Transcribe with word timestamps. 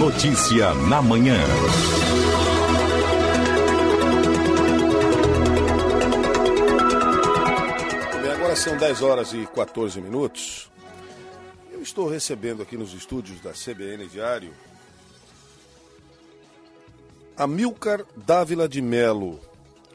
Notícia 0.00 0.72
na 0.88 1.02
manhã. 1.02 1.36
Bem, 8.22 8.32
agora 8.32 8.56
são 8.56 8.78
10 8.78 9.02
horas 9.02 9.34
e 9.34 9.46
14 9.54 10.00
minutos. 10.00 10.70
Eu 11.70 11.82
estou 11.82 12.08
recebendo 12.08 12.62
aqui 12.62 12.78
nos 12.78 12.94
estúdios 12.94 13.42
da 13.42 13.50
CBN 13.50 14.06
Diário 14.06 14.54
Amilcar 17.36 18.02
Dávila 18.16 18.66
de 18.66 18.80
Melo. 18.80 19.38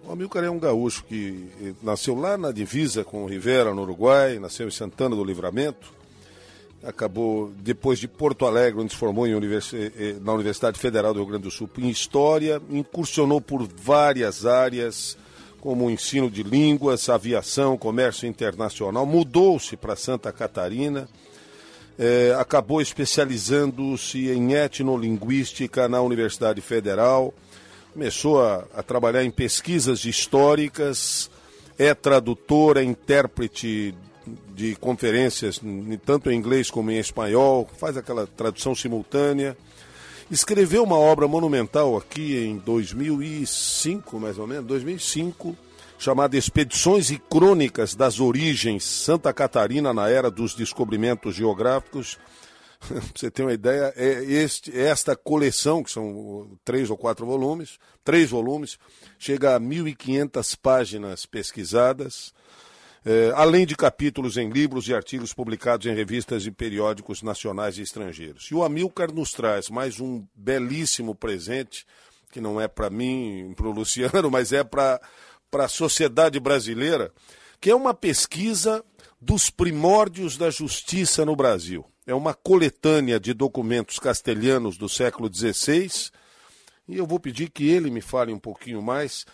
O 0.03 0.11
Amilcar 0.11 0.43
é 0.43 0.51
um 0.51 0.59
gaúcho 0.59 1.03
que 1.05 1.75
nasceu 1.81 2.13
lá 2.13 2.37
na 2.37 2.51
divisa 2.51 3.03
com 3.03 3.25
Rivera, 3.25 3.73
no 3.73 3.81
Uruguai, 3.81 4.37
nasceu 4.37 4.67
em 4.67 4.71
Santana 4.71 5.15
do 5.15 5.23
Livramento. 5.23 5.95
Acabou, 6.86 7.52
depois 7.57 7.99
de 7.99 8.07
Porto 8.07 8.45
Alegre, 8.45 8.81
onde 8.81 8.91
se 8.91 8.97
formou 8.97 9.25
univers... 9.25 9.73
Eh, 9.73 9.91
eh, 9.98 10.16
na 10.21 10.34
Universidade 10.34 10.80
Federal 10.80 11.13
do 11.13 11.20
Rio 11.20 11.30
Grande 11.30 11.44
do 11.44 11.52
Sul 11.52 11.70
em 11.77 11.89
História, 11.89 12.61
incursionou 12.70 13.41
por 13.41 13.67
várias 13.67 14.45
áreas, 14.45 15.17
como 15.59 15.85
o 15.85 15.91
ensino 15.91 16.30
de 16.30 16.44
línguas, 16.44 17.09
aviação, 17.09 17.77
comércio 17.77 18.27
internacional, 18.27 19.05
mudou-se 19.05 19.75
para 19.75 19.95
Santa 19.95 20.31
Catarina 20.31 21.08
é, 21.98 22.35
acabou 22.38 22.81
especializando-se 22.81 24.30
em 24.30 24.53
etnolinguística 24.53 25.88
na 25.88 26.02
Universidade 26.02 26.61
Federal, 26.61 27.33
começou 27.94 28.44
a, 28.44 28.66
a, 28.75 28.83
trabalhar 28.83 29.23
em 29.23 29.31
pesquisas 29.31 30.03
históricas, 30.03 31.30
é 31.77 31.94
tradutor, 31.94 32.77
é 32.77 32.83
intérprete 32.83 33.95
de 34.53 34.75
conferências, 34.75 35.61
tanto 36.05 36.31
em 36.31 36.35
inglês 36.38 36.70
como 36.70 36.91
em 36.91 36.97
espanhol, 36.97 37.70
faz 37.77 37.97
aquela 37.97 38.25
tradução 38.25 38.73
simultânea. 38.73 39.57
Escreveu 40.29 40.83
uma 40.83 40.97
obra 40.97 41.27
monumental 41.27 41.95
aqui 41.95 42.35
em 42.38 42.58
2005, 42.58 44.19
mais 44.19 44.39
ou 44.39 44.47
menos, 44.47 44.66
2005, 44.66 45.55
chamada 45.97 46.38
Expedições 46.38 47.11
e 47.11 47.17
Crônicas 47.17 47.94
das 47.94 48.19
Origens 48.19 48.83
Santa 48.83 49.31
Catarina 49.31 49.94
na 49.94 50.09
Era 50.09 50.31
dos 50.31 50.55
Descobrimentos 50.55 51.35
Geográficos. 51.35 52.17
Você 53.16 53.31
ter 53.31 53.44
uma 53.44 53.53
ideia, 53.53 53.94
é 53.95 54.23
este, 54.23 54.78
esta 54.78 55.16
coleção, 55.16 55.83
que 55.83 55.91
são 55.91 56.50
três 56.63 56.89
ou 56.89 56.97
quatro 56.97 57.25
volumes, 57.25 57.78
três 58.03 58.30
volumes, 58.30 58.78
chega 59.17 59.55
a 59.55 59.59
1.500 59.59 60.57
páginas 60.61 61.25
pesquisadas, 61.25 62.33
é, 63.06 63.31
além 63.36 63.67
de 63.67 63.75
capítulos 63.75 64.36
em 64.36 64.50
livros 64.50 64.88
e 64.88 64.94
artigos 64.94 65.31
publicados 65.31 65.86
em 65.86 65.94
revistas 65.94 66.48
e 66.48 66.52
periódicos 66.52 67.22
nacionais 67.22 67.78
e 67.78 67.84
estrangeiros. 67.84 68.50
E 68.50 68.56
o 68.56 68.64
Amilcar 68.64 69.14
nos 69.14 69.31
traz 69.31 69.70
mais 69.70 70.00
um 70.00 70.25
belíssimo 70.34 71.14
presente, 71.14 71.86
que 72.31 72.42
não 72.42 72.59
é 72.59 72.67
para 72.67 72.89
mim, 72.89 73.53
para 73.56 73.67
o 73.67 73.72
Luciano, 73.72 74.31
mas 74.31 74.52
é 74.52 74.64
para 74.64 75.00
a 75.53 75.67
sociedade 75.67 76.39
brasileira, 76.39 77.14
que 77.62 77.70
é 77.70 77.75
uma 77.75 77.94
pesquisa 77.94 78.84
dos 79.22 79.52
primórdios 79.52 80.36
da 80.36 80.50
justiça 80.50 81.23
no 81.23 81.36
Brasil. 81.36 81.86
É 82.08 82.14
uma 82.14 82.34
coletânea 82.34 83.19
de 83.19 83.34
documentos 83.34 84.00
castelhanos 84.00 84.78
do 84.78 84.90
século 84.90 85.31
XVI, 85.31 86.09
e 86.88 86.97
eu 86.97 87.06
vou 87.06 87.19
pedir 87.19 87.52
que 87.52 87.69
ele 87.69 87.92
me 87.92 88.02
fale 88.02 88.34
um 88.34 88.40
pouquinho 88.40 88.81
mais, 88.81 89.25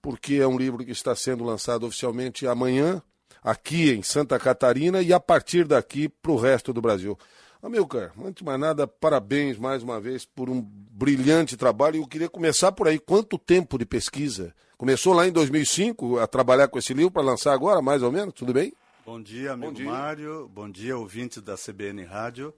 porque 0.00 0.34
é 0.34 0.46
um 0.46 0.58
livro 0.58 0.84
que 0.84 0.90
está 0.90 1.14
sendo 1.14 1.44
lançado 1.44 1.86
oficialmente 1.86 2.46
amanhã, 2.46 3.02
aqui 3.42 3.90
em 3.90 4.02
Santa 4.02 4.38
Catarina, 4.38 5.02
e 5.02 5.12
a 5.12 5.20
partir 5.20 5.66
daqui 5.66 6.08
para 6.08 6.32
o 6.32 6.36
resto 6.36 6.72
do 6.72 6.80
Brasil. 6.80 7.18
Amilcar, 7.62 8.12
antes 8.18 8.42
de 8.42 8.44
mais 8.44 8.58
nada, 8.58 8.88
parabéns 8.88 9.56
mais 9.56 9.82
uma 9.82 10.00
vez 10.00 10.24
por 10.24 10.50
um 10.50 10.60
brilhante 10.60 11.56
trabalho. 11.56 11.96
Eu 11.96 12.06
queria 12.08 12.28
começar 12.28 12.72
por 12.72 12.88
aí. 12.88 12.98
Quanto 12.98 13.38
tempo 13.38 13.78
de 13.78 13.86
pesquisa? 13.86 14.52
Começou 14.76 15.12
lá 15.12 15.28
em 15.28 15.30
2005 15.30 16.18
a 16.18 16.26
trabalhar 16.26 16.66
com 16.66 16.76
esse 16.76 16.92
livro 16.92 17.12
para 17.12 17.22
lançar 17.22 17.52
agora, 17.52 17.80
mais 17.80 18.02
ou 18.02 18.10
menos? 18.10 18.34
Tudo 18.34 18.52
bem? 18.52 18.72
Bom 19.06 19.22
dia, 19.22 19.52
amigo 19.52 19.70
Bom 19.70 19.76
dia. 19.76 19.90
Mário. 19.90 20.48
Bom 20.52 20.68
dia, 20.68 20.96
ouvintes 20.96 21.40
da 21.40 21.56
CBN 21.56 22.04
Rádio. 22.04 22.52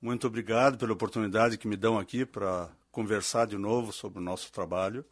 Muito 0.00 0.26
obrigado 0.26 0.76
pela 0.76 0.92
oportunidade 0.92 1.56
que 1.56 1.66
me 1.66 1.76
dão 1.76 1.98
aqui 1.98 2.26
para 2.26 2.68
conversar 2.90 3.46
de 3.46 3.56
novo 3.56 3.90
sobre 3.90 4.18
o 4.18 4.22
nosso 4.22 4.52
trabalho. 4.52 5.02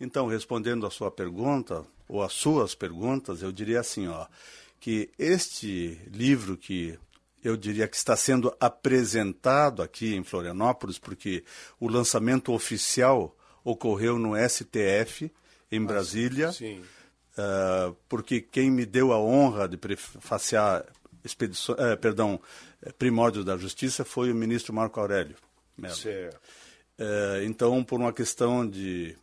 Então, 0.00 0.26
respondendo 0.26 0.86
a 0.86 0.90
sua 0.90 1.10
pergunta, 1.10 1.84
ou 2.08 2.22
as 2.22 2.32
suas 2.32 2.74
perguntas, 2.74 3.42
eu 3.42 3.52
diria 3.52 3.80
assim, 3.80 4.06
ó, 4.08 4.26
que 4.80 5.10
este 5.18 6.00
livro 6.10 6.56
que 6.56 6.98
eu 7.42 7.56
diria 7.56 7.86
que 7.86 7.96
está 7.96 8.16
sendo 8.16 8.54
apresentado 8.58 9.82
aqui 9.82 10.14
em 10.14 10.24
Florianópolis, 10.24 10.98
porque 10.98 11.44
o 11.78 11.88
lançamento 11.88 12.52
oficial 12.52 13.36
ocorreu 13.62 14.18
no 14.18 14.34
STF, 14.36 15.30
em 15.70 15.84
Brasília. 15.84 16.52
Sim. 16.52 16.80
Uh, 17.32 17.94
porque 18.08 18.40
quem 18.40 18.70
me 18.70 18.84
deu 18.84 19.12
a 19.12 19.20
honra 19.20 19.68
de 19.68 19.76
prefaciar 19.76 20.84
expedição, 21.24 21.76
uh, 21.76 21.96
perdão, 21.96 22.40
primórdios 22.98 23.44
da 23.44 23.56
Justiça 23.56 24.04
foi 24.04 24.32
o 24.32 24.34
ministro 24.34 24.74
Marco 24.74 24.98
Aurélio. 24.98 25.36
Certo. 25.94 26.36
Uh, 26.98 27.44
então, 27.44 27.84
por 27.84 28.00
uma 28.00 28.12
questão 28.12 28.68
de 28.68 29.16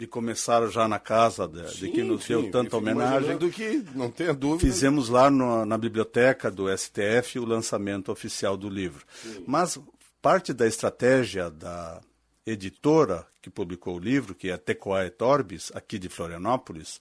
de 0.00 0.06
começar 0.06 0.66
já 0.68 0.88
na 0.88 0.98
casa 0.98 1.46
de, 1.46 1.70
sim, 1.72 1.86
de 1.86 1.92
quem 1.92 2.04
nos 2.04 2.24
sim, 2.24 2.28
deu 2.28 2.50
tanta 2.50 2.74
homenagem. 2.74 3.36
que, 3.50 3.84
não 3.94 4.10
tenha 4.10 4.32
dúvida. 4.32 4.60
Fizemos 4.60 5.10
lá 5.10 5.30
no, 5.30 5.66
na 5.66 5.76
biblioteca 5.76 6.50
do 6.50 6.74
STF 6.74 7.38
o 7.38 7.44
lançamento 7.44 8.10
oficial 8.10 8.56
do 8.56 8.66
livro. 8.66 9.04
Sim. 9.22 9.44
Mas 9.46 9.78
parte 10.22 10.54
da 10.54 10.66
estratégia 10.66 11.50
da 11.50 12.00
editora 12.46 13.26
que 13.42 13.50
publicou 13.50 13.96
o 13.96 13.98
livro, 13.98 14.34
que 14.34 14.48
é 14.48 14.54
a 14.54 14.58
Tecoae 14.58 15.10
Torbis, 15.10 15.70
aqui 15.74 15.98
de 15.98 16.08
Florianópolis, 16.08 16.98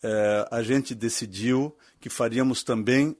eh, 0.00 0.48
a 0.52 0.62
gente 0.62 0.94
decidiu 0.94 1.76
que 1.98 2.08
faríamos 2.08 2.62
também 2.62 3.16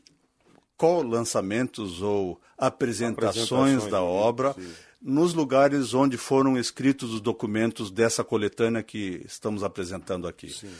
co-lançamentos 0.76 2.00
ou 2.00 2.40
apresentações, 2.56 3.50
apresentações 3.50 3.90
da 3.90 4.02
obra 4.02 4.54
nos 5.00 5.32
lugares 5.32 5.94
onde 5.94 6.16
foram 6.16 6.58
escritos 6.58 7.14
os 7.14 7.20
documentos 7.20 7.90
dessa 7.90 8.22
coletânea 8.22 8.82
que 8.82 9.22
estamos 9.24 9.62
apresentando 9.62 10.28
aqui. 10.28 10.50
Sim. 10.50 10.70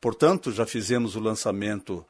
Portanto, 0.00 0.52
já 0.52 0.66
fizemos 0.66 1.16
o 1.16 1.20
lançamento 1.20 2.04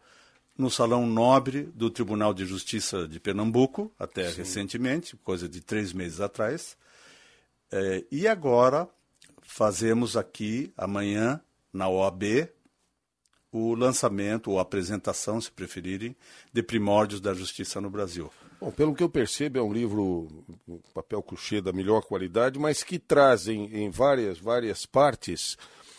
no 0.56 0.70
Salão 0.70 1.06
Nobre 1.06 1.64
do 1.74 1.90
Tribunal 1.90 2.34
de 2.34 2.44
Justiça 2.44 3.06
de 3.06 3.20
Pernambuco, 3.20 3.92
até 3.98 4.30
Sim. 4.30 4.38
recentemente, 4.38 5.16
coisa 5.18 5.48
de 5.48 5.60
três 5.60 5.92
meses 5.92 6.20
atrás. 6.20 6.76
É, 7.70 8.04
e 8.10 8.26
agora 8.26 8.88
fazemos 9.42 10.16
aqui, 10.16 10.72
amanhã, 10.76 11.40
na 11.72 11.88
OAB, 11.88 12.48
o 13.50 13.74
lançamento 13.74 14.50
ou 14.50 14.58
apresentação, 14.58 15.40
se 15.40 15.50
preferirem, 15.50 16.16
de 16.52 16.62
primórdios 16.62 17.20
da 17.20 17.34
justiça 17.34 17.80
no 17.80 17.90
Brasil. 17.90 18.30
Bom, 18.62 18.70
pelo 18.70 18.94
que 18.94 19.02
eu 19.02 19.08
percebo, 19.08 19.58
é 19.58 19.62
um 19.62 19.72
livro 19.72 20.28
papel 20.94 21.20
couché 21.20 21.60
da 21.60 21.72
melhor 21.72 22.00
qualidade, 22.02 22.60
mas 22.60 22.84
que 22.84 22.96
traz 22.96 23.48
em, 23.48 23.90
várias, 23.90 24.38
várias 24.38 24.86
partes 24.86 25.58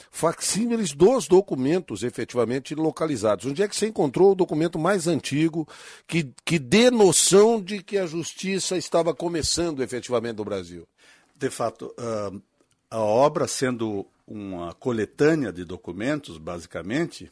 facsímiles 0.10 0.94
dos 0.94 1.28
documentos 1.28 2.04
efetivamente 2.04 2.74
localizados. 2.74 3.48
Onde 3.48 3.62
é 3.62 3.68
que 3.68 3.76
você 3.76 3.88
encontrou 3.88 4.32
o 4.32 4.36
documento 4.36 4.80
mais 4.80 5.08
antigo 5.08 5.68
que, 6.08 6.32
que 6.46 6.58
dê 6.58 6.90
noção 6.90 7.62
de 7.62 7.84
que 7.84 7.98
a 7.98 8.06
justiça 8.06 8.78
estava 8.78 9.14
começando 9.14 9.84
efetivamente 9.84 10.38
no 10.38 10.46
Brasil? 10.46 10.88
De 11.36 11.50
fato, 11.50 11.94
uh, 12.00 12.42
a 12.90 13.00
obra 13.02 13.46
sendo 13.46 14.06
uma 14.26 14.74
coletânea 14.76 15.52
de 15.52 15.66
documentos, 15.66 16.38
basicamente, 16.38 17.30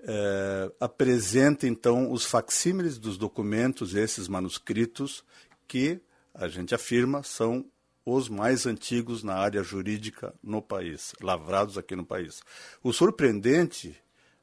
é, 0.00 0.72
apresenta 0.80 1.66
então 1.66 2.12
os 2.12 2.24
facsímiles 2.24 2.98
dos 2.98 3.16
documentos, 3.18 3.94
esses 3.94 4.28
manuscritos, 4.28 5.24
que 5.66 6.00
a 6.34 6.48
gente 6.48 6.74
afirma 6.74 7.22
são 7.22 7.64
os 8.04 8.28
mais 8.28 8.66
antigos 8.66 9.22
na 9.22 9.34
área 9.34 9.62
jurídica 9.62 10.34
no 10.42 10.62
país, 10.62 11.12
lavrados 11.20 11.76
aqui 11.76 11.94
no 11.94 12.06
país. 12.06 12.40
O 12.82 12.92
surpreendente 12.92 13.94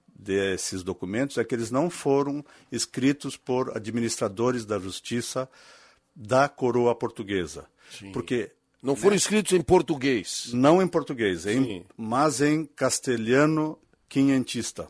desses 0.07 0.83
documentos 0.83 1.37
é 1.37 1.43
que 1.43 1.55
eles 1.55 1.71
não 1.71 1.89
foram 1.89 2.45
escritos 2.71 3.35
por 3.35 3.75
administradores 3.75 4.65
da 4.65 4.79
justiça 4.79 5.49
da 6.15 6.47
coroa 6.47 6.95
portuguesa. 6.95 7.65
Sim. 7.89 8.11
Porque 8.11 8.51
não 8.81 8.95
foram 8.95 9.11
né, 9.11 9.17
escritos 9.17 9.51
em 9.51 9.61
português. 9.61 10.51
Não 10.53 10.81
em 10.81 10.87
português, 10.87 11.45
em, 11.45 11.85
mas 11.97 12.39
em 12.39 12.65
castelhano 12.65 13.77
quinhentista. 14.07 14.87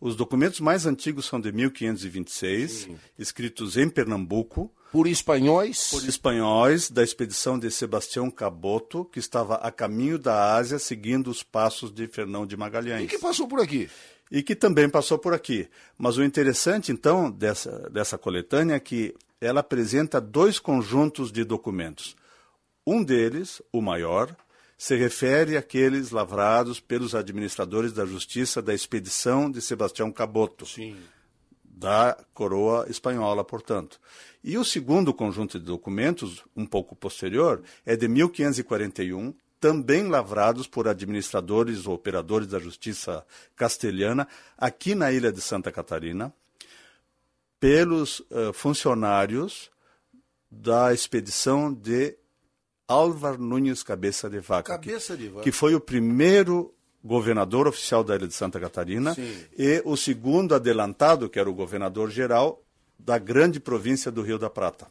Os 0.00 0.16
documentos 0.16 0.60
mais 0.60 0.86
antigos 0.86 1.26
são 1.26 1.38
de 1.38 1.52
1526, 1.52 2.70
Sim. 2.70 2.98
escritos 3.18 3.76
em 3.76 3.86
Pernambuco. 3.86 4.72
Por 4.90 5.06
espanhóis? 5.06 5.90
Por 5.90 6.08
espanhóis 6.08 6.90
da 6.90 7.02
expedição 7.02 7.58
de 7.58 7.70
Sebastião 7.70 8.30
Caboto, 8.30 9.04
que 9.04 9.18
estava 9.18 9.56
a 9.56 9.70
caminho 9.70 10.18
da 10.18 10.54
Ásia, 10.54 10.78
seguindo 10.78 11.30
os 11.30 11.42
passos 11.42 11.92
de 11.92 12.06
Fernão 12.06 12.46
de 12.46 12.56
Magalhães. 12.56 13.04
E 13.04 13.08
que 13.08 13.18
passou 13.18 13.46
por 13.46 13.60
aqui? 13.60 13.90
E 14.30 14.42
que 14.42 14.56
também 14.56 14.88
passou 14.88 15.18
por 15.18 15.34
aqui. 15.34 15.68
Mas 15.98 16.16
o 16.16 16.24
interessante, 16.24 16.90
então, 16.90 17.30
dessa, 17.30 17.90
dessa 17.90 18.16
coletânea 18.16 18.76
é 18.76 18.80
que 18.80 19.14
ela 19.38 19.60
apresenta 19.60 20.18
dois 20.18 20.58
conjuntos 20.58 21.30
de 21.30 21.44
documentos. 21.44 22.16
Um 22.86 23.04
deles, 23.04 23.60
o 23.70 23.82
maior, 23.82 24.34
se 24.80 24.96
refere 24.96 25.58
àqueles 25.58 26.10
lavrados 26.10 26.80
pelos 26.80 27.14
administradores 27.14 27.92
da 27.92 28.06
justiça 28.06 28.62
da 28.62 28.72
expedição 28.72 29.50
de 29.50 29.60
Sebastião 29.60 30.10
Caboto, 30.10 30.64
Sim. 30.64 30.96
da 31.62 32.16
coroa 32.32 32.86
espanhola, 32.88 33.44
portanto. 33.44 34.00
E 34.42 34.56
o 34.56 34.64
segundo 34.64 35.12
conjunto 35.12 35.58
de 35.58 35.66
documentos, 35.66 36.42
um 36.56 36.64
pouco 36.64 36.96
posterior, 36.96 37.62
é 37.84 37.94
de 37.94 38.08
1541, 38.08 39.34
também 39.60 40.08
lavrados 40.08 40.66
por 40.66 40.88
administradores 40.88 41.86
ou 41.86 41.92
operadores 41.92 42.48
da 42.48 42.58
justiça 42.58 43.22
castelhana, 43.54 44.26
aqui 44.56 44.94
na 44.94 45.12
ilha 45.12 45.30
de 45.30 45.42
Santa 45.42 45.70
Catarina, 45.70 46.32
pelos 47.60 48.20
uh, 48.20 48.50
funcionários 48.54 49.70
da 50.50 50.94
expedição 50.94 51.70
de 51.70 52.16
Álvar 52.90 53.38
Nunes 53.38 53.82
Cabeça 53.82 54.28
de 54.28 54.40
Vaca, 54.40 54.72
Cabeça 54.72 55.16
de 55.16 55.28
Vaca. 55.28 55.42
que 55.42 55.52
foi 55.52 55.74
o 55.74 55.80
primeiro 55.80 56.74
governador 57.02 57.66
oficial 57.66 58.02
da 58.02 58.16
ilha 58.16 58.26
de 58.26 58.34
Santa 58.34 58.58
Catarina 58.58 59.14
Sim. 59.14 59.44
e 59.56 59.80
o 59.84 59.96
segundo 59.96 60.54
adelantado, 60.54 61.28
que 61.28 61.38
era 61.38 61.48
o 61.48 61.54
governador 61.54 62.10
geral 62.10 62.62
da 62.98 63.16
grande 63.16 63.58
província 63.60 64.10
do 64.10 64.22
Rio 64.22 64.38
da 64.38 64.50
Prata. 64.50 64.88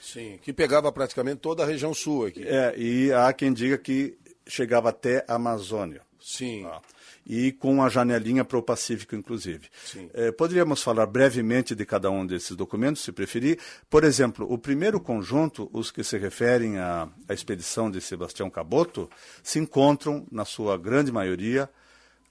Sim, 0.00 0.38
que 0.42 0.52
pegava 0.52 0.90
praticamente 0.90 1.40
toda 1.40 1.62
a 1.62 1.66
região 1.66 1.92
sul 1.92 2.26
aqui. 2.26 2.42
É, 2.46 2.74
e 2.76 3.12
há 3.12 3.32
quem 3.32 3.52
diga 3.52 3.76
que 3.76 4.16
chegava 4.46 4.88
até 4.88 5.24
a 5.28 5.34
Amazônia. 5.34 6.02
Sim. 6.20 6.62
Tá? 6.62 6.80
E 7.26 7.52
com 7.52 7.82
a 7.82 7.88
janelinha 7.88 8.44
para 8.44 8.58
o 8.58 8.62
Pacífico, 8.62 9.14
inclusive. 9.14 9.68
É, 10.14 10.32
poderíamos 10.32 10.82
falar 10.82 11.06
brevemente 11.06 11.74
de 11.74 11.84
cada 11.84 12.10
um 12.10 12.26
desses 12.26 12.56
documentos, 12.56 13.02
se 13.02 13.12
preferir. 13.12 13.58
Por 13.88 14.04
exemplo, 14.04 14.50
o 14.50 14.58
primeiro 14.58 14.98
conjunto, 15.00 15.70
os 15.72 15.90
que 15.90 16.02
se 16.02 16.18
referem 16.18 16.78
à, 16.78 17.08
à 17.28 17.34
expedição 17.34 17.90
de 17.90 18.00
Sebastião 18.00 18.50
Caboto, 18.50 19.08
se 19.42 19.58
encontram, 19.58 20.26
na 20.30 20.44
sua 20.44 20.76
grande 20.76 21.12
maioria, 21.12 21.68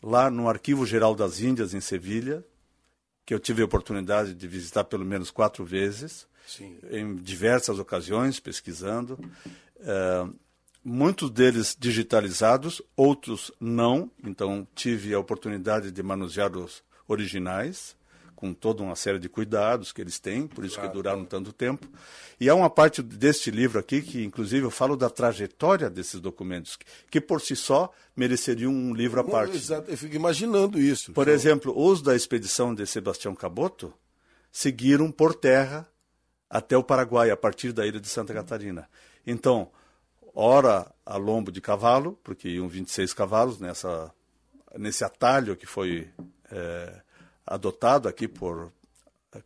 lá 0.01 0.29
no 0.29 0.49
Arquivo 0.49 0.85
Geral 0.85 1.13
das 1.15 1.39
Índias, 1.39 1.73
em 1.73 1.81
Sevilha, 1.81 2.43
que 3.25 3.33
eu 3.33 3.39
tive 3.39 3.61
a 3.61 3.65
oportunidade 3.65 4.33
de 4.33 4.47
visitar 4.47 4.83
pelo 4.85 5.05
menos 5.05 5.29
quatro 5.29 5.63
vezes, 5.63 6.27
Sim. 6.47 6.77
em 6.89 7.15
diversas 7.15 7.77
ocasiões, 7.77 8.39
pesquisando. 8.39 9.19
É, 9.81 10.27
muitos 10.83 11.29
deles 11.29 11.75
digitalizados, 11.79 12.81
outros 12.95 13.51
não. 13.59 14.09
Então, 14.23 14.67
tive 14.73 15.13
a 15.13 15.19
oportunidade 15.19 15.91
de 15.91 16.03
manusear 16.03 16.55
os 16.55 16.83
originais, 17.07 17.97
com 18.35 18.53
toda 18.53 18.81
uma 18.81 18.95
série 18.95 19.19
de 19.19 19.27
cuidados 19.27 19.91
que 19.91 19.99
eles 19.99 20.17
têm, 20.17 20.47
por 20.47 20.63
isso 20.63 20.75
Claro. 20.75 20.89
que 20.89 20.95
duraram 20.95 21.25
tanto 21.25 21.51
tempo. 21.51 21.85
E 22.39 22.47
há 22.49 22.55
uma 22.55 22.69
parte 22.69 23.01
deste 23.01 23.51
livro 23.51 23.77
aqui 23.77 24.01
que, 24.01 24.23
inclusive, 24.23 24.65
eu 24.65 24.71
falo 24.71 24.95
da 24.95 25.09
trajetória 25.09 25.89
desses 25.89 26.21
documentos, 26.21 26.77
que, 26.77 26.85
que 27.11 27.19
por 27.19 27.41
si 27.41 27.53
só 27.53 27.91
mereceriam 28.15 28.71
um 28.71 28.93
livro 28.93 29.19
à 29.19 29.25
parte. 29.25 29.57
Exato, 29.57 29.91
eu 29.91 29.97
fico 29.97 30.15
imaginando 30.15 30.79
isso. 30.79 31.11
Por 31.11 31.27
exemplo, 31.27 31.73
os 31.77 32.01
da 32.01 32.15
expedição 32.15 32.73
de 32.73 32.85
Sebastião 32.85 33.35
Caboto 33.35 33.93
seguiram 34.49 35.11
por 35.11 35.35
terra 35.35 35.85
até 36.49 36.77
o 36.77 36.83
Paraguai, 36.83 37.29
a 37.29 37.37
partir 37.37 37.73
da 37.73 37.85
ilha 37.85 37.99
de 37.99 38.07
Santa 38.07 38.33
Catarina. 38.33 38.87
Então, 39.27 39.69
ora 40.33 40.91
a 41.05 41.17
lombo 41.17 41.51
de 41.51 41.61
cavalo, 41.61 42.19
porque 42.23 42.49
iam 42.49 42.67
26 42.67 43.13
cavalos 43.13 43.59
nessa, 43.59 44.13
nesse 44.77 45.03
atalho 45.03 45.55
que 45.55 45.65
foi 45.65 46.09
é, 46.51 47.01
adotado 47.45 48.07
aqui 48.07 48.27
por 48.27 48.71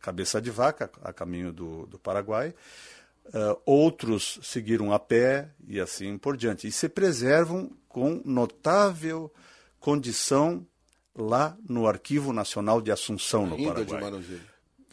Cabeça 0.00 0.40
de 0.40 0.50
Vaca, 0.50 0.90
a 1.02 1.12
caminho 1.12 1.52
do, 1.52 1.86
do 1.86 1.98
Paraguai. 1.98 2.54
Uh, 3.26 3.58
outros 3.64 4.38
seguiram 4.42 4.92
a 4.92 4.98
pé 4.98 5.50
e 5.66 5.80
assim 5.80 6.18
por 6.18 6.36
diante. 6.36 6.68
E 6.68 6.72
se 6.72 6.88
preservam 6.88 7.70
com 7.88 8.20
notável 8.24 9.32
condição 9.80 10.66
lá 11.16 11.56
no 11.66 11.86
Arquivo 11.86 12.32
Nacional 12.32 12.82
de 12.82 12.90
Assunção, 12.90 13.46
no 13.46 13.56
Ainda 13.56 13.84
de 13.84 13.92
Paraguai. 13.92 14.22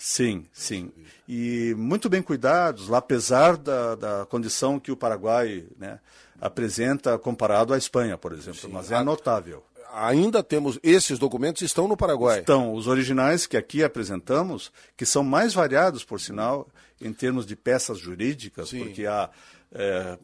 Sim, 0.04 0.48
sim. 0.52 0.92
E 1.28 1.76
muito 1.78 2.10
bem 2.10 2.24
cuidados, 2.24 2.88
lá, 2.88 2.98
apesar 2.98 3.56
da, 3.56 3.94
da 3.94 4.26
condição 4.26 4.80
que 4.80 4.92
o 4.92 4.98
Paraguai 4.98 5.64
né, 5.78 6.00
apresenta 6.40 7.20
comparado 7.20 7.72
à 7.72 7.78
Espanha, 7.78 8.18
por 8.18 8.34
exemplo. 8.34 8.68
Mas 8.72 8.92
é 8.92 9.04
notável. 9.04 9.64
Ainda 9.94 10.42
temos, 10.42 10.80
esses 10.82 11.20
documentos 11.20 11.62
estão 11.62 11.88
no 11.88 11.96
Paraguai. 11.96 12.40
Então, 12.40 12.74
os 12.74 12.88
originais 12.88 13.46
que 13.46 13.56
aqui 13.56 13.84
apresentamos, 13.84 14.72
que 14.98 15.06
são 15.06 15.24
mais 15.24 15.54
variados, 15.54 16.04
por 16.04 16.20
sinal, 16.20 16.68
em 17.00 17.14
termos 17.14 17.46
de 17.46 17.56
peças 17.56 18.00
jurídicas, 18.00 18.70
Sim. 18.70 18.80
porque 18.80 19.06
há 19.06 19.30
é, 19.72 20.18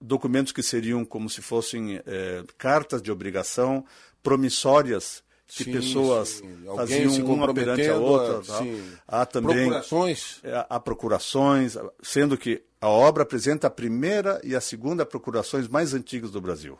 documentos 0.00 0.50
que 0.50 0.62
seriam 0.62 1.04
como 1.04 1.30
se 1.30 1.40
fossem 1.40 2.00
é, 2.04 2.42
cartas 2.58 3.00
de 3.00 3.12
obrigação 3.12 3.84
promissórias 4.24 5.22
que 5.48 5.64
Sim, 5.64 5.72
pessoas 5.72 6.28
sim. 6.28 6.58
Faziam 6.76 7.10
se 7.10 7.22
uma 7.22 7.52
perante 7.54 7.88
a 7.88 7.96
outra. 7.96 8.38
a- 8.54 8.58
sim. 8.58 8.82
Há 9.08 9.24
também 9.26 9.56
Procurações. 9.56 10.40
é, 10.44 10.66
há 10.68 10.78
procurações, 10.78 11.76
sendo 12.02 12.36
que 12.36 12.62
a 12.80 12.88
obra 12.88 13.22
apresenta 13.22 13.66
a 13.66 13.70
primeira 13.70 14.40
e 14.44 14.54
a 14.54 14.60
segunda 14.60 15.06
procurações 15.06 15.66
mais 15.66 15.94
antigas 15.94 16.30
do 16.30 16.40
Brasil. 16.40 16.78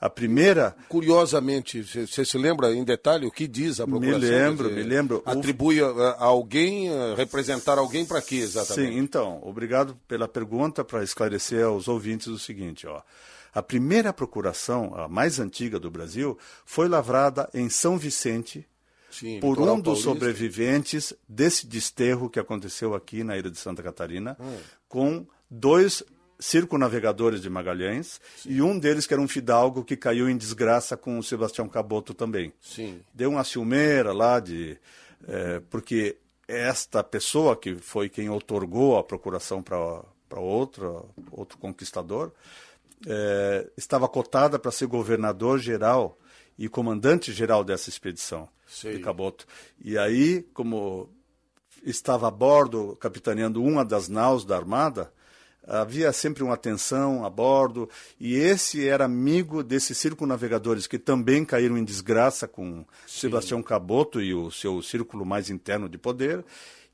A 0.00 0.10
primeira 0.10 0.76
Curiosamente, 0.88 1.82
você 1.82 2.24
se 2.24 2.36
lembra 2.36 2.72
em 2.74 2.84
detalhe 2.84 3.26
o 3.26 3.30
que 3.30 3.46
diz 3.48 3.80
a 3.80 3.86
procuração? 3.86 4.20
lembro, 4.20 4.64
Quer 4.68 4.74
dizer, 4.74 4.84
me 4.84 4.88
lembro. 4.94 5.22
Atribui 5.24 5.80
a, 5.80 5.86
a 5.86 6.24
alguém, 6.24 6.90
a 6.90 7.14
representar 7.14 7.78
alguém 7.78 8.04
para 8.04 8.20
quê 8.20 8.36
exatamente? 8.36 8.92
Sim, 8.92 8.98
então, 8.98 9.40
obrigado 9.42 9.96
pela 10.06 10.28
pergunta 10.28 10.84
para 10.84 11.02
esclarecer 11.02 11.64
aos 11.64 11.88
ouvintes 11.88 12.26
o 12.26 12.38
seguinte, 12.38 12.86
ó. 12.86 13.00
A 13.54 13.62
primeira 13.62 14.12
procuração, 14.12 14.92
a 14.96 15.06
mais 15.08 15.38
antiga 15.38 15.78
do 15.78 15.90
Brasil, 15.90 16.36
foi 16.64 16.88
lavrada 16.88 17.48
em 17.54 17.68
São 17.68 17.96
Vicente 17.96 18.66
Sim, 19.10 19.38
por 19.40 19.60
um 19.60 19.76
dos 19.80 20.02
paulista. 20.02 20.02
sobreviventes 20.10 21.14
desse 21.28 21.66
desterro 21.66 22.28
que 22.28 22.40
aconteceu 22.40 22.94
aqui 22.94 23.22
na 23.22 23.36
ilha 23.38 23.50
de 23.50 23.58
Santa 23.58 23.82
Catarina, 23.82 24.36
Hum. 24.40 24.56
com 24.88 25.26
dois 25.48 26.02
circunavegadores 26.36 27.40
de 27.40 27.48
Magalhães 27.48 28.20
e 28.44 28.60
um 28.60 28.76
deles 28.78 29.06
que 29.06 29.14
era 29.14 29.22
um 29.22 29.28
fidalgo 29.28 29.84
que 29.84 29.96
caiu 29.96 30.28
em 30.28 30.36
desgraça 30.36 30.96
com 30.96 31.16
o 31.18 31.22
Sebastião 31.22 31.68
Caboto 31.68 32.12
também 32.12 32.52
Sim. 32.60 33.00
deu 33.14 33.30
uma 33.30 33.44
ciumeira 33.44 34.12
lá 34.12 34.40
de 34.40 34.76
eh, 35.28 35.62
porque 35.70 36.16
esta 36.48 37.02
pessoa 37.04 37.56
que 37.56 37.76
foi 37.76 38.08
quem 38.08 38.28
otorgou 38.28 38.98
a 38.98 39.04
procuração 39.04 39.62
para 39.62 40.02
para 40.28 40.40
outro 40.40 41.08
outro 41.30 41.56
conquistador 41.56 42.32
eh, 43.06 43.70
estava 43.76 44.08
cotada 44.08 44.58
para 44.58 44.70
ser 44.70 44.86
governador 44.86 45.58
geral 45.58 46.18
e 46.58 46.68
comandante 46.68 47.32
geral 47.32 47.64
dessa 47.64 47.88
expedição 47.88 48.48
Sei. 48.66 48.96
de 48.96 49.02
Caboto 49.02 49.46
e 49.82 49.98
aí 49.98 50.42
como 50.54 51.10
estava 51.84 52.28
a 52.28 52.30
bordo 52.30 52.96
capitaneando 52.96 53.62
uma 53.62 53.84
das 53.84 54.08
naus 54.08 54.44
da 54.44 54.56
armada 54.56 55.12
havia 55.66 56.12
sempre 56.12 56.42
uma 56.42 56.56
tensão 56.56 57.24
a 57.24 57.30
bordo 57.30 57.88
e 58.20 58.34
esse 58.34 58.86
era 58.86 59.04
amigo 59.04 59.62
desses 59.62 59.96
circunnavegadores 59.98 60.86
que 60.86 60.98
também 60.98 61.44
caíram 61.44 61.76
em 61.78 61.84
desgraça 61.84 62.46
com 62.46 62.84
Sebastião 63.06 63.62
Caboto 63.62 64.20
e 64.20 64.34
o 64.34 64.50
seu 64.50 64.82
círculo 64.82 65.24
mais 65.24 65.50
interno 65.50 65.88
de 65.88 65.98
poder 65.98 66.44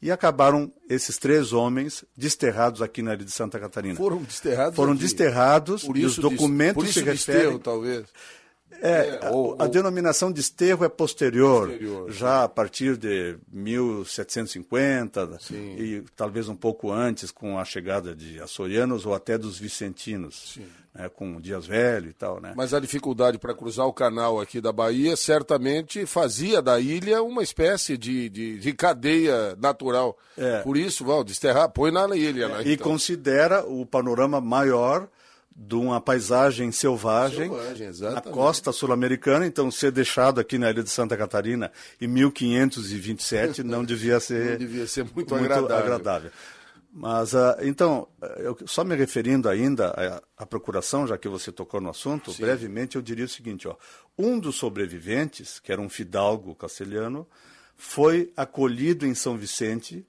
e 0.03 0.11
acabaram 0.11 0.73
esses 0.89 1.19
três 1.19 1.53
homens 1.53 2.05
desterrados 2.17 2.81
aqui 2.81 3.03
na 3.03 3.15
ilha 3.15 3.25
de 3.25 3.31
Santa 3.31 3.59
Catarina. 3.59 3.97
Foram 3.97 4.23
desterrados 4.23 4.77
Foram 4.77 4.93
aqui. 4.93 5.03
desterrados 5.03 5.85
Por 5.85 5.97
e 5.97 6.05
os 6.05 6.13
isso, 6.13 6.23
documentos 6.23 6.75
por 6.75 6.85
isso 6.85 6.99
se 6.99 7.05
desterro, 7.05 7.39
referem 7.39 7.59
talvez. 7.59 8.05
É, 8.83 8.91
É, 8.91 9.27
a, 9.27 9.31
ou- 9.31 9.57
a 9.59 9.65
ou- 9.65 9.69
denominação 9.69 10.31
de 10.33 10.41
esterro 10.41 10.85
é 10.85 10.89
posterior, 10.89 11.69
Posterior, 11.69 12.11
já 12.13 12.45
a 12.45 12.49
partir 12.49 12.97
de 12.97 13.37
1750 13.53 15.39
Sim. 15.41 15.77
e 15.79 16.05
talvez 16.17 16.49
um 16.49 16.57
pouco 16.57 16.91
antes 16.91 17.31
com 17.31 17.59
a 17.59 17.65
chegada 17.65 18.15
de 18.15 18.41
açorianos 18.41 19.07
ou 19.07 19.15
até 19.15 19.37
dos 19.39 19.59
vicentinos, 19.59 20.53
Sim. 20.55 20.67
né, 20.95 21.09
com 21.09 21.41
Dias 21.41 21.67
Velho 21.67 22.09
e 22.11 22.13
tal, 22.13 22.41
né? 22.41 22.53
Mas 22.57 22.73
a 22.75 22.81
dificuldade 22.81 23.39
para 23.39 23.55
cruzar 23.55 23.87
o 23.87 23.93
canal 23.93 24.41
aqui 24.41 24.61
da 24.61 24.73
Bahia 24.73 25.17
certamente 25.17 26.07
fazia 26.07 26.61
da 26.63 26.81
ilha 26.81 27.23
uma 27.23 27.43
espécie 27.43 27.97
de, 27.97 28.29
de, 28.29 28.59
de 28.59 28.73
cadeia 28.73 29.57
natural. 29.61 30.17
É. 30.37 30.61
Por 30.63 30.77
isso, 30.77 31.05
vão 31.05 31.25
desterrar, 31.25 31.69
põe 31.71 31.91
na 31.91 32.05
ilha. 32.17 32.49
Né, 32.49 32.63
e 32.67 32.73
então. 32.75 32.87
considera 32.91 33.65
o 33.67 33.85
panorama 33.87 34.41
maior 34.41 35.09
de 35.55 35.75
uma 35.75 36.01
paisagem 36.01 36.73
selvagem, 36.73 37.51
Selvagem, 37.51 38.15
na 38.15 38.21
costa 38.21 38.73
sul-americana, 38.73 39.47
então 39.47 39.71
ser 39.71 39.91
deixado 39.91 40.41
aqui 40.41 40.59
na 40.59 40.71
ilha 40.71 40.83
de 40.83 40.91
Santa 40.91 41.17
Catarina 41.17 41.71
em 42.01 42.07
1527 42.07 43.63
não 43.63 43.85
devia 43.85 44.21
ser 44.21 44.53
Não 44.53 44.59
devia 44.59 44.87
ser 44.87 45.07
muito 45.15 45.35
agradável. 45.35 46.31
Mas, 46.93 47.37
ah, 47.37 47.57
então, 47.63 48.09
eu, 48.39 48.59
só 48.67 48.83
me 48.83 48.97
referindo 48.97 49.49
ainda 49.49 49.91
à, 50.37 50.43
à 50.43 50.47
procuração, 50.47 51.07
já 51.07 51.17
que 51.17 51.29
você 51.29 51.53
tocou 51.53 51.81
no 51.81 51.91
assunto, 51.91 52.35
brevemente 52.35 52.97
eu 52.97 53.03
diria 53.03 53.27
o 53.27 53.29
seguinte: 53.29 53.69
ó, 53.69 53.77
um 54.19 54.39
dos 54.39 54.57
sobreviventes, 54.57 55.61
que 55.61 55.71
era 55.71 55.81
um 55.81 55.89
fidalgo 55.89 56.55
castelhano, 56.55 57.29
foi 57.77 58.33
acolhido 58.37 59.07
em 59.07 59.15
São 59.15 59.37
Vicente 59.37 60.05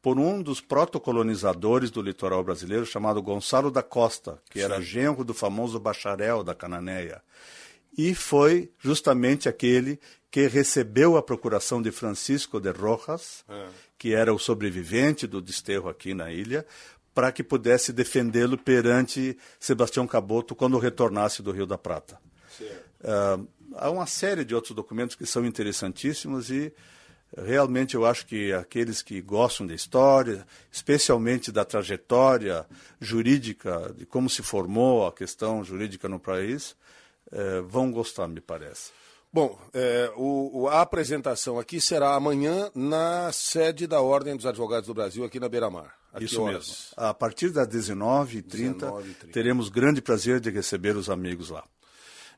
por 0.00 0.18
um 0.18 0.42
dos 0.42 0.60
protocolonizadores 0.60 1.90
do 1.90 2.00
litoral 2.00 2.44
brasileiro, 2.44 2.86
chamado 2.86 3.22
Gonçalo 3.22 3.70
da 3.70 3.82
Costa, 3.82 4.40
que 4.50 4.58
Sim. 4.58 4.64
era 4.64 4.80
genro 4.80 5.24
do 5.24 5.34
famoso 5.34 5.78
bacharel 5.80 6.44
da 6.44 6.54
Cananéia. 6.54 7.22
E 7.96 8.14
foi 8.14 8.70
justamente 8.78 9.48
aquele 9.48 9.98
que 10.30 10.46
recebeu 10.46 11.16
a 11.16 11.22
procuração 11.22 11.82
de 11.82 11.90
Francisco 11.90 12.60
de 12.60 12.70
Rojas, 12.70 13.44
é. 13.48 13.66
que 13.98 14.14
era 14.14 14.32
o 14.32 14.38
sobrevivente 14.38 15.26
do 15.26 15.40
desterro 15.40 15.88
aqui 15.88 16.14
na 16.14 16.30
ilha, 16.30 16.64
para 17.14 17.32
que 17.32 17.42
pudesse 17.42 17.92
defendê-lo 17.92 18.56
perante 18.56 19.36
Sebastião 19.58 20.06
Caboto 20.06 20.54
quando 20.54 20.78
retornasse 20.78 21.42
do 21.42 21.50
Rio 21.50 21.66
da 21.66 21.76
Prata. 21.76 22.20
Uh, 23.00 23.48
há 23.74 23.90
uma 23.90 24.06
série 24.06 24.44
de 24.44 24.54
outros 24.54 24.74
documentos 24.74 25.16
que 25.16 25.26
são 25.26 25.44
interessantíssimos 25.44 26.50
e 26.50 26.72
realmente 27.36 27.94
eu 27.94 28.06
acho 28.06 28.26
que 28.26 28.52
aqueles 28.52 29.02
que 29.02 29.20
gostam 29.20 29.66
da 29.66 29.74
história, 29.74 30.46
especialmente 30.70 31.52
da 31.52 31.64
trajetória 31.64 32.66
jurídica, 33.00 33.92
de 33.96 34.06
como 34.06 34.30
se 34.30 34.42
formou 34.42 35.06
a 35.06 35.12
questão 35.12 35.62
jurídica 35.62 36.08
no 36.08 36.18
país, 36.18 36.76
eh, 37.30 37.60
vão 37.60 37.90
gostar, 37.90 38.28
me 38.28 38.40
parece. 38.40 38.90
Bom, 39.30 39.58
é, 39.74 40.10
o, 40.16 40.68
a 40.68 40.80
apresentação 40.80 41.58
aqui 41.58 41.80
será 41.80 42.14
amanhã 42.14 42.70
na 42.74 43.30
sede 43.30 43.86
da 43.86 44.00
Ordem 44.00 44.34
dos 44.34 44.46
Advogados 44.46 44.86
do 44.86 44.94
Brasil, 44.94 45.22
aqui 45.22 45.38
na 45.38 45.50
Beira 45.50 45.68
Mar. 45.68 45.94
Isso 46.18 46.44
mesmo. 46.46 46.74
A 46.96 47.12
partir 47.12 47.50
das 47.50 47.68
19h30, 47.68 48.42
19 48.48 49.14
teremos 49.30 49.68
grande 49.68 50.00
prazer 50.00 50.40
de 50.40 50.50
receber 50.50 50.96
os 50.96 51.10
amigos 51.10 51.50
lá. 51.50 51.62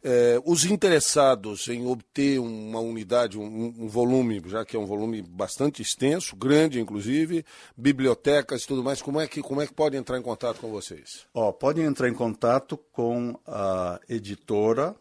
É, 0.02 0.40
os 0.46 0.64
interessados 0.64 1.68
em 1.68 1.86
obter 1.86 2.40
uma 2.40 2.80
unidade, 2.80 3.38
um, 3.38 3.44
um, 3.44 3.88
volume, 3.88 4.42
já 4.46 4.64
que 4.64 4.74
é 4.74 4.78
um 4.78 4.86
volume 4.86 5.20
bastante 5.20 5.82
extenso, 5.82 6.34
grande 6.34 6.80
inclusive, 6.80 7.44
bibliotecas 7.76 8.62
e 8.62 8.66
tudo 8.66 8.82
mais, 8.82 9.02
como 9.02 9.20
é 9.20 9.26
que, 9.26 9.42
como 9.42 9.60
é 9.60 9.66
que 9.66 9.74
podem 9.74 10.00
entrar 10.00 10.18
em 10.18 10.22
contato 10.22 10.58
com 10.60 10.70
vocês? 10.70 11.26
Oh, 11.34 11.52
podem 11.52 11.84
entrar 11.84 12.08
em 12.08 12.14
contato 12.14 12.78
com 12.92 13.38
a 13.46 14.00
editora, 14.08 14.96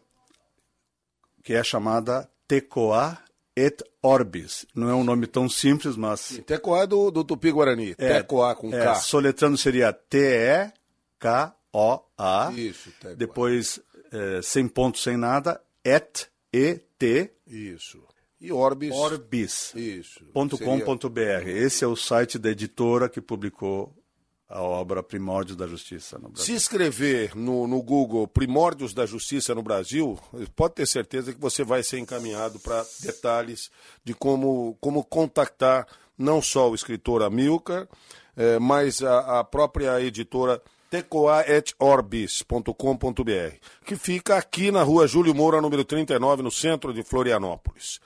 que 1.42 1.54
é 1.54 1.64
chamada 1.64 2.28
Tecoa 2.46 3.18
et 3.56 3.82
Orbis. 4.02 4.66
Não 4.74 4.88
é 4.88 4.94
um 4.94 5.04
nome 5.04 5.26
tão 5.26 5.48
simples, 5.48 5.96
mas. 5.96 6.20
Sim, 6.20 6.42
Tecoa 6.42 6.82
é 6.82 6.86
do, 6.86 7.10
do 7.10 7.24
Tupi-Guarani. 7.24 7.94
É, 7.98 8.14
Tecoa 8.14 8.54
com 8.54 8.68
é, 8.74 8.84
K. 8.84 8.94
Soletrando 8.96 9.56
seria 9.56 9.92
T-E-K-O-A. 9.92 10.72
Isso, 12.56 12.90
Tecoa. 13.00 13.16
Depois 13.16 13.80
é, 14.12 14.40
sem 14.42 14.66
ponto, 14.68 14.98
sem 14.98 15.16
nada, 15.16 15.60
et, 15.84 16.28
e-t. 16.52 17.30
Isso. 17.46 18.02
E 18.40 18.50
Orbis. 18.52 18.94
Orbis. 18.94 19.74
Isso. 19.74 20.24
.com.br. 20.32 21.46
Esse 21.46 21.84
é 21.84 21.86
o 21.86 21.94
site 21.94 22.38
da 22.38 22.50
editora 22.50 23.08
que 23.08 23.20
publicou 23.20 23.94
a 24.48 24.62
obra 24.62 25.02
Primórdios 25.02 25.56
da 25.56 25.66
Justiça 25.66 26.18
no 26.18 26.30
Brasil. 26.30 26.46
Se 26.46 26.54
escrever 26.54 27.36
no, 27.36 27.68
no 27.68 27.80
Google 27.82 28.26
Primórdios 28.26 28.92
da 28.92 29.06
Justiça 29.06 29.54
no 29.54 29.62
Brasil, 29.62 30.18
pode 30.56 30.74
ter 30.74 30.88
certeza 30.88 31.32
que 31.32 31.40
você 31.40 31.62
vai 31.62 31.84
ser 31.84 31.98
encaminhado 31.98 32.58
para 32.58 32.84
detalhes 33.00 33.70
de 34.02 34.12
como, 34.12 34.76
como 34.80 35.04
contactar 35.04 35.86
não 36.18 36.42
só 36.42 36.68
o 36.68 36.74
escritor 36.74 37.22
Amilcar, 37.22 37.88
eh, 38.36 38.58
mas 38.58 39.02
a, 39.02 39.40
a 39.40 39.44
própria 39.44 40.00
editora 40.02 40.60
tecoaetorbis.com.br, 40.90 43.56
que 43.84 43.96
fica 43.96 44.36
aqui 44.36 44.72
na 44.72 44.82
rua 44.82 45.06
Júlio 45.06 45.34
Moura, 45.34 45.60
número 45.60 45.84
39, 45.84 46.42
no 46.42 46.50
centro 46.50 46.92
de 46.92 47.04
Florianópolis. 47.04 48.00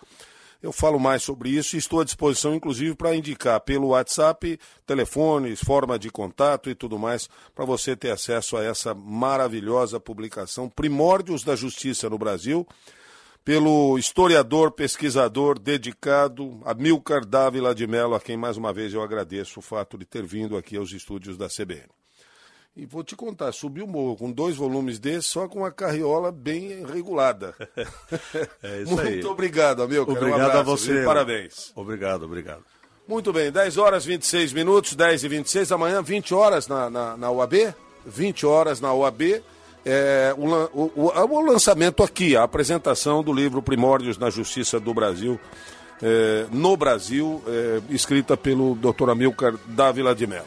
Eu 0.62 0.72
falo 0.72 0.98
mais 0.98 1.22
sobre 1.22 1.50
isso 1.50 1.76
e 1.76 1.78
estou 1.78 2.00
à 2.00 2.04
disposição, 2.04 2.54
inclusive, 2.54 2.94
para 2.94 3.14
indicar 3.14 3.60
pelo 3.60 3.88
WhatsApp, 3.88 4.58
telefones, 4.86 5.60
forma 5.60 5.98
de 5.98 6.10
contato 6.10 6.70
e 6.70 6.74
tudo 6.74 6.98
mais, 6.98 7.28
para 7.54 7.66
você 7.66 7.94
ter 7.94 8.10
acesso 8.10 8.56
a 8.56 8.64
essa 8.64 8.94
maravilhosa 8.94 10.00
publicação 10.00 10.68
Primórdios 10.68 11.44
da 11.44 11.54
Justiça 11.54 12.08
no 12.08 12.16
Brasil, 12.16 12.66
pelo 13.44 13.98
historiador, 13.98 14.70
pesquisador 14.70 15.58
dedicado 15.58 16.58
Amilcar 16.64 17.26
Dávila 17.26 17.74
de 17.74 17.86
Mello, 17.86 18.14
a 18.14 18.20
quem 18.20 18.36
mais 18.36 18.56
uma 18.56 18.72
vez 18.72 18.94
eu 18.94 19.02
agradeço 19.02 19.60
o 19.60 19.62
fato 19.62 19.98
de 19.98 20.06
ter 20.06 20.24
vindo 20.24 20.56
aqui 20.56 20.78
aos 20.78 20.92
estúdios 20.92 21.36
da 21.36 21.46
CBN. 21.46 22.03
E 22.76 22.84
vou 22.86 23.04
te 23.04 23.14
contar, 23.14 23.52
subiu 23.52 23.84
o 23.84 23.88
morro 23.88 24.16
com 24.16 24.32
dois 24.32 24.56
volumes 24.56 24.98
desses, 24.98 25.26
só 25.26 25.46
com 25.46 25.60
uma 25.60 25.70
carriola 25.70 26.32
bem 26.32 26.84
regulada. 26.84 27.54
É 28.62 28.82
isso 28.82 28.92
Muito 28.92 29.06
aí. 29.06 29.12
Muito 29.14 29.30
obrigado, 29.30 29.82
amigo. 29.82 30.02
Obrigado 30.02 30.30
um 30.30 30.34
abraço, 30.34 30.58
a 30.58 30.62
você. 30.62 31.04
Parabéns. 31.04 31.72
Obrigado, 31.76 32.24
obrigado. 32.24 32.64
Muito 33.06 33.32
bem, 33.32 33.52
10 33.52 33.76
horas 33.76 34.04
26 34.04 34.52
minutos, 34.52 34.94
10 34.94 35.24
e 35.24 35.28
26 35.28 35.70
amanhã, 35.70 36.02
20 36.02 36.34
horas 36.34 36.66
na, 36.66 36.88
na, 36.90 37.16
na 37.16 37.30
UAB. 37.30 37.74
20 38.06 38.46
horas 38.46 38.80
na 38.80 38.92
UAB. 38.92 39.42
É, 39.84 40.34
o, 40.36 40.90
o, 40.96 41.12
o, 41.12 41.40
lançamento 41.42 42.02
aqui, 42.02 42.34
a 42.34 42.42
apresentação 42.42 43.22
do 43.22 43.32
livro 43.32 43.62
Primórdios 43.62 44.16
na 44.16 44.30
Justiça 44.30 44.80
do 44.80 44.94
Brasil, 44.94 45.38
é, 46.02 46.46
no 46.50 46.76
Brasil, 46.76 47.42
é, 47.46 47.82
escrita 47.90 48.36
pelo 48.36 48.74
Dr. 48.74 49.10
Amilcar 49.10 49.54
Dávila 49.66 50.14
de 50.14 50.26
Mello. 50.26 50.42